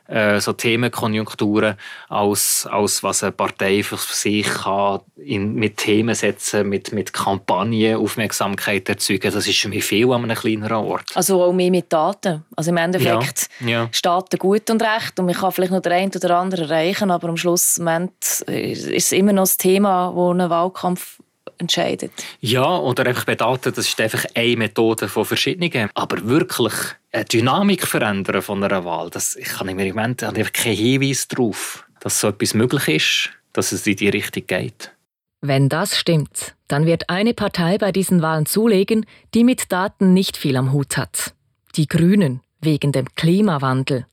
äh, 0.09 0.41
so 0.41 0.53
Themenkonjunkturen, 0.53 1.77
als, 2.09 2.67
als 2.71 3.03
was 3.03 3.23
eine 3.23 3.33
Partei 3.33 3.83
für 3.83 3.97
sich 3.97 4.47
kann 4.47 5.01
in, 5.17 5.55
mit 5.55 5.77
Themen 5.79 6.15
setzen, 6.15 6.69
mit, 6.69 6.93
mit 6.93 7.13
Kampagnen 7.13 7.97
Aufmerksamkeit 7.97 8.89
erzeugen. 8.89 9.33
Das 9.33 9.47
ist 9.47 9.59
für 9.59 9.69
mich 9.69 9.85
viel 9.85 10.11
an 10.13 10.25
einem 10.25 10.37
kleineren 10.37 10.77
Ort. 10.77 11.11
Also 11.15 11.43
auch 11.43 11.53
mehr 11.53 11.71
mit 11.71 11.93
Daten. 11.93 12.45
Also 12.57 12.71
im 12.71 12.77
Endeffekt 12.77 13.49
ja, 13.65 13.89
steht 13.93 14.39
gut 14.39 14.69
und 14.71 14.83
recht 14.83 15.19
und 15.19 15.27
man 15.27 15.35
kann 15.35 15.53
vielleicht 15.53 15.73
noch 15.73 15.83
den 15.83 15.93
einen 15.93 16.13
oder 16.13 16.39
anderen 16.39 16.69
erreichen, 16.69 17.11
aber 17.11 17.29
am 17.29 17.37
Schluss 17.37 17.79
ist 17.79 18.49
es 18.49 19.13
immer 19.13 19.33
noch 19.33 19.43
das 19.43 19.57
Thema, 19.57 20.13
wo 20.15 20.33
ein 20.33 20.51
Wahlkampf 20.51 21.19
entscheidet. 21.59 22.13
Ja, 22.41 22.79
oder 22.79 23.07
einfach 23.07 23.25
bedaten, 23.25 23.73
das 23.75 23.89
ist 23.89 24.01
einfach 24.01 24.25
eine 24.35 24.57
Methode 24.57 25.09
von 25.09 25.25
verschiedenen. 25.25 25.91
Aber 25.95 26.27
wirklich 26.27 26.75
eine 27.13 27.25
Dynamik 27.25 27.87
verändern 27.87 28.43
von 28.43 28.63
einer 28.63 28.85
Wahl, 28.85 29.11
das 29.11 29.37
kann 29.37 29.69
ich 29.69 29.75
mir 29.75 29.87
im 29.87 29.95
Moment 29.95 30.23
einfach 30.23 30.53
keinen 30.53 30.77
Hinweis 30.77 31.29
darauf, 31.29 31.85
dass 32.01 32.21
so 32.21 32.29
etwas 32.29 32.55
möglich 32.55 32.89
ist, 32.89 33.31
dass 33.53 33.73
es 33.73 33.87
in 33.87 33.97
die 33.97 34.09
Richtung 34.09 34.47
geht. 34.47 34.93
Wenn 35.41 35.69
das 35.69 35.97
stimmt, 35.97 36.55
dann 36.69 36.87
wird 36.87 37.09
eine 37.09 37.35
Partei 37.35 37.79
bei 37.79 37.93
diesen 37.93 38.23
Wahlen 38.23 38.47
zulegen, 38.47 39.07
die 39.35 39.45
mit 39.45 39.71
Daten 39.71 40.13
nicht 40.13 40.37
viel 40.37 40.57
am 40.57 40.73
Hut 40.73 40.97
hat. 40.97 41.35
Die 41.77 41.87
Grünen, 41.87 42.41
wegen 42.61 42.91
dem 42.93 43.07
Klimawandel. 43.15 44.07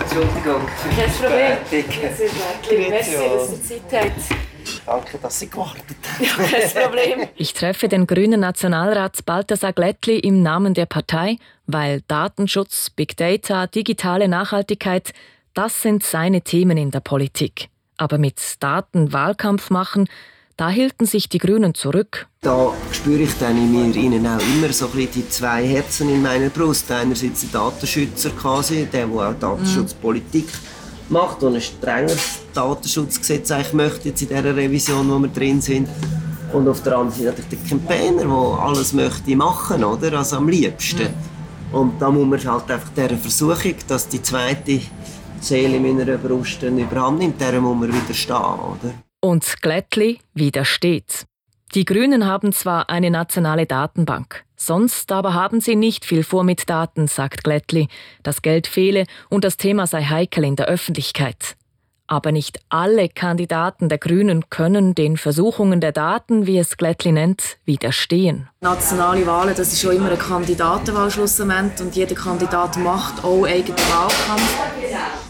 Entschuldigung. 0.00 0.66
Kein 0.96 1.10
Problem. 1.12 2.90
Merci, 2.90 3.12
dass 3.12 3.70
ihr 3.70 3.88
Zeit 3.88 4.04
habt. 4.04 4.49
Danke, 4.86 5.18
dass 5.18 5.38
Sie 5.38 5.48
gewartet 5.48 5.96
haben. 6.14 6.24
Ja, 6.24 6.30
kein 6.46 6.84
Problem. 6.84 7.28
Ich 7.36 7.54
treffe 7.54 7.88
den 7.88 8.06
grünen 8.06 8.40
Nationalrat 8.40 9.24
Balthasar 9.24 9.72
Glättli 9.72 10.18
im 10.18 10.42
Namen 10.42 10.74
der 10.74 10.86
Partei, 10.86 11.38
weil 11.66 12.02
Datenschutz, 12.08 12.90
Big 12.90 13.16
Data, 13.16 13.66
digitale 13.66 14.28
Nachhaltigkeit, 14.28 15.12
das 15.54 15.82
sind 15.82 16.02
seine 16.02 16.42
Themen 16.42 16.76
in 16.76 16.90
der 16.90 17.00
Politik. 17.00 17.68
Aber 17.96 18.18
mit 18.18 18.40
Daten 18.60 19.12
Wahlkampf 19.12 19.70
machen, 19.70 20.08
da 20.56 20.68
hielten 20.68 21.06
sich 21.06 21.28
die 21.28 21.38
Grünen 21.38 21.74
zurück. 21.74 22.26
Da 22.42 22.74
spüre 22.92 23.22
ich 23.22 23.32
dann 23.38 23.56
in 23.56 23.72
mir 23.72 23.96
ihnen 23.96 24.26
auch 24.26 24.40
immer 24.40 24.70
so 24.72 24.90
ein 24.92 25.08
die 25.10 25.26
zwei 25.26 25.66
Herzen 25.66 26.10
in 26.10 26.20
meiner 26.20 26.50
Brust. 26.50 26.90
Einerseits 26.92 27.50
der 27.50 27.60
Datenschützer 27.60 28.28
quasi, 28.30 28.86
der, 28.86 29.06
der 29.06 29.30
auch 29.30 29.34
Datenschutzpolitik 29.40 30.44
mhm. 30.44 30.79
Macht 31.10 31.42
und 31.42 31.54
ein 31.54 31.60
strengeres 31.60 32.40
Datenschutzgesetz 32.54 33.50
eigentlich 33.50 33.72
möchte 33.72 34.08
jetzt 34.08 34.22
in 34.22 34.28
dieser 34.28 34.56
Revision, 34.56 35.10
wo 35.10 35.18
wir 35.18 35.28
drin 35.28 35.60
sind. 35.60 35.88
Und 36.52 36.66
auf 36.68 36.82
der 36.82 36.98
anderen 36.98 37.12
Seite 37.12 37.42
natürlich 37.42 37.60
der 37.60 37.78
Campaigner, 37.78 38.24
der 38.24 38.62
alles 38.62 38.92
möchte 38.92 39.36
machen, 39.36 39.84
oder? 39.84 40.18
Also 40.18 40.36
am 40.36 40.48
liebsten. 40.48 41.02
Mhm. 41.02 41.76
Und 41.78 42.02
da 42.02 42.10
muss 42.10 42.26
man 42.26 42.52
halt 42.52 42.70
einfach 42.70 42.90
dieser 42.96 43.16
Versuchung, 43.16 43.74
dass 43.86 44.08
die 44.08 44.20
zweite 44.20 44.80
Seele 45.40 45.76
in 45.76 45.96
meiner 45.96 46.18
Brust 46.18 46.62
überhand 46.62 47.18
nimmt, 47.18 47.40
der 47.40 47.60
muss 47.60 47.78
man 47.78 47.92
widerstehen, 47.94 48.36
oder? 48.36 48.94
Und 49.20 49.44
Glättli 49.60 50.18
widersteht. 50.34 51.26
Die 51.74 51.84
Grünen 51.84 52.26
haben 52.26 52.52
zwar 52.52 52.90
eine 52.90 53.12
nationale 53.12 53.64
Datenbank, 53.64 54.44
sonst 54.56 55.12
aber 55.12 55.34
haben 55.34 55.60
sie 55.60 55.76
nicht 55.76 56.04
viel 56.04 56.24
vor 56.24 56.42
mit 56.42 56.68
Daten, 56.68 57.06
sagt 57.06 57.44
Glättli. 57.44 57.86
Das 58.24 58.42
Geld 58.42 58.66
fehle 58.66 59.04
und 59.28 59.44
das 59.44 59.56
Thema 59.56 59.86
sei 59.86 60.02
heikel 60.02 60.44
in 60.44 60.56
der 60.56 60.66
Öffentlichkeit. 60.66 61.56
Aber 62.12 62.32
nicht 62.32 62.58
alle 62.70 63.08
Kandidaten 63.08 63.88
der 63.88 63.98
Grünen 63.98 64.50
können 64.50 64.96
den 64.96 65.16
Versuchungen 65.16 65.80
der 65.80 65.92
Daten, 65.92 66.44
wie 66.44 66.58
es 66.58 66.76
Glättli 66.76 67.12
nennt, 67.12 67.58
widerstehen. 67.66 68.48
Nationale 68.60 69.24
Wahlen, 69.28 69.54
das 69.56 69.72
ist 69.72 69.80
schon 69.80 69.94
immer 69.94 70.08
eine 70.08 70.16
Kandidatenwahl 70.16 71.08
schlussendlich 71.08 71.80
und 71.80 71.94
jeder 71.94 72.16
Kandidat 72.16 72.76
macht 72.78 73.22
auch 73.22 73.46
eigenen 73.46 73.78
Wahlkampf. 73.78 74.58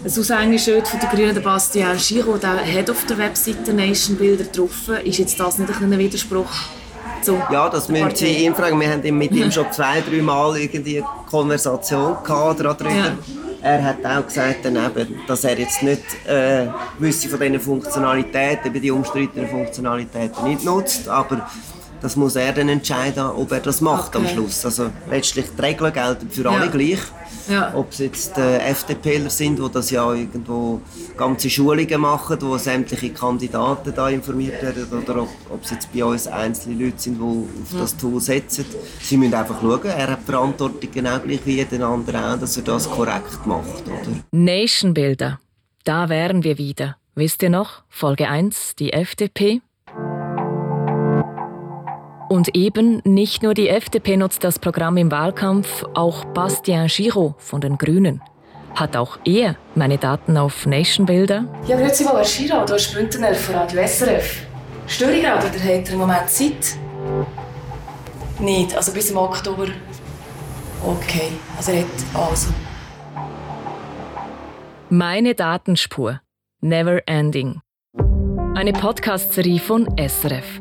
Ein 0.03 0.11
Aushängeschild 0.11 0.89
von 0.89 1.01
der 1.01 1.11
Grünen, 1.11 1.35
der 1.35 1.43
Bastian 1.43 1.99
Giro, 1.99 2.39
der 2.39 2.65
hat 2.65 2.89
auf 2.89 3.05
der 3.05 3.19
Webseite 3.19 3.75
Nation 3.75 4.17
Bilder 4.17 4.45
drauf. 4.45 4.89
Ist 5.05 5.19
jetzt 5.19 5.39
das 5.39 5.59
nicht 5.59 5.71
ein 5.71 5.99
Widerspruch? 5.99 6.51
ja, 7.53 7.69
das 7.69 7.91
müssen 7.91 8.17
Sie 8.17 8.47
ihn 8.47 8.55
fragen. 8.55 8.81
Wir 8.81 8.91
haben 8.91 9.19
mit 9.19 9.33
ihm 9.33 9.53
schon 9.53 9.71
zwei, 9.71 10.01
drei 10.01 10.23
Mal 10.23 10.57
irgendwie 10.57 11.03
eine 11.03 11.07
Konversation 11.29 12.17
gehabt 12.25 12.61
darüber. 12.61 12.91
Ja. 12.91 13.19
Er 13.63 13.85
hat 13.85 14.05
auch 14.07 14.27
gesagt, 14.27 14.61
daneben, 14.63 15.21
dass 15.27 15.45
er 15.45 15.59
jetzt 15.59 15.83
nicht 15.83 16.03
äh, 16.27 16.67
gewisse 16.99 17.29
von 17.29 17.41
diesen 17.41 17.61
Funktionalitäten, 17.61 18.73
die 18.73 18.91
umstrittenen 18.91 19.49
Funktionalitäten 19.49 20.45
nicht 20.45 20.65
nutzt, 20.65 21.09
aber 21.09 21.47
das 22.01 22.17
muss 22.17 22.37
er 22.37 22.53
dann 22.53 22.69
entscheiden, 22.69 23.25
ob 23.25 23.53
er 23.53 23.61
das 23.61 23.81
macht 23.81 24.15
okay. 24.17 24.27
am 24.27 24.33
Schluss. 24.33 24.65
Also 24.65 24.91
letztlich 25.11 25.47
die 25.57 25.61
Regeln 25.61 25.93
gelten 25.93 26.31
für 26.31 26.49
alle 26.49 26.67
ja. 26.67 26.71
gleich. 26.71 26.99
Ja. 27.49 27.73
Ob 27.75 27.91
es 27.91 27.99
jetzt 27.99 28.39
äh, 28.39 28.59
FDPler 28.59 29.31
sind, 29.31 29.59
die 29.59 29.73
das 29.73 29.91
ja 29.91 30.13
irgendwo 30.13 30.81
ganze 31.17 31.51
Schulungen 31.51 32.01
machen, 32.01 32.37
wo 32.41 32.57
sämtliche 32.59 33.11
Kandidaten 33.11 33.93
da 33.95 34.09
informiert 34.09 34.63
werden, 34.63 34.87
oder 34.93 35.23
ob, 35.23 35.29
ob 35.51 35.65
es 35.65 35.71
jetzt 35.71 35.93
bei 35.93 36.05
uns 36.05 36.27
einzelne 36.27 36.85
Leute 36.85 36.99
sind, 36.99 37.19
die 37.19 37.23
auf 37.23 37.73
ja. 37.73 37.81
das 37.81 37.97
Tool 37.97 38.21
setzen. 38.21 38.65
Sie 39.01 39.17
müssen 39.17 39.35
einfach 39.35 39.61
schauen, 39.61 39.85
er 39.85 40.13
hat 40.13 40.23
Verantwortung 40.23 40.91
genau 40.93 41.19
gleich 41.19 41.41
wie 41.45 41.57
jeder 41.57 41.87
andere 41.87 42.33
auch, 42.33 42.39
dass 42.39 42.57
er 42.57 42.63
das 42.63 42.89
korrekt 42.89 43.47
macht. 43.47 43.85
Oder? 43.87 44.13
Nationbilder, 44.31 45.41
da 45.85 46.09
wären 46.09 46.45
wir 46.45 46.57
wieder. 46.59 46.97
Wisst 47.15 47.43
ihr 47.43 47.51
noch? 47.51 47.83
Folge 47.89 48.29
1, 48.29 48.77
die 48.77 48.93
FDP. 48.93 49.61
Und 52.31 52.55
eben 52.55 53.03
nicht 53.03 53.43
nur 53.43 53.55
die 53.55 53.69
FDP 53.69 54.17
nutzt 54.17 54.45
das 54.45 54.61
Programm 54.61 54.97
im 54.97 55.11
Wahlkampf, 55.11 55.85
auch 55.95 56.25
Bastien 56.27 56.87
Giraud 56.87 57.35
von 57.39 57.61
den 57.61 57.77
Grünen. 57.77 58.23
Hat 58.77 58.97
auch 58.97 59.19
er 59.25 59.57
meine 59.75 59.99
Daten 59.99 60.37
auf 60.37 60.65
Nationbilder? 60.65 61.47
Ja, 61.67 61.77
grüezi 61.77 62.05
mal, 62.05 62.15
Herr 62.15 62.23
Giraud, 62.23 62.69
hier 62.69 62.77
ist 62.77 62.95
Bündner 62.95 63.35
von 63.35 63.57
Radio 63.57 63.85
SRF. 63.85 64.47
Störe 64.87 65.13
ich 65.17 65.23
gerade 65.25 65.45
oder 65.45 65.59
hat 65.59 65.89
er 65.89 65.93
im 65.93 65.99
Moment 65.99 66.31
Zeit? 66.31 66.77
Nicht, 68.39 68.77
also 68.77 68.93
bis 68.93 69.11
im 69.11 69.17
Oktober. 69.17 69.67
Okay, 70.87 71.33
also 71.57 71.73
er 71.73 71.81
hat 71.81 71.87
also. 72.15 72.51
Meine 74.89 75.35
Datenspur. 75.35 76.21
Never 76.61 77.01
Ending. 77.07 77.61
Eine 78.55 78.73
Podcast-Serie 78.73 79.59
von 79.59 79.89
SRF. 79.99 80.61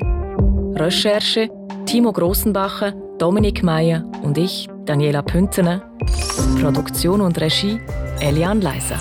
Recherche 0.75 1.58
Timo 1.89 2.13
Grossenbacher, 2.13 2.91
Dominik 3.17 3.63
Meyer 3.63 4.03
und 4.21 4.37
ich, 4.37 4.69
Daniela 4.85 5.23
Püntener. 5.23 5.81
Produktion 6.61 7.19
und 7.19 7.41
Regie 7.41 7.79
Elian 8.19 8.61
Leiser. 8.61 8.99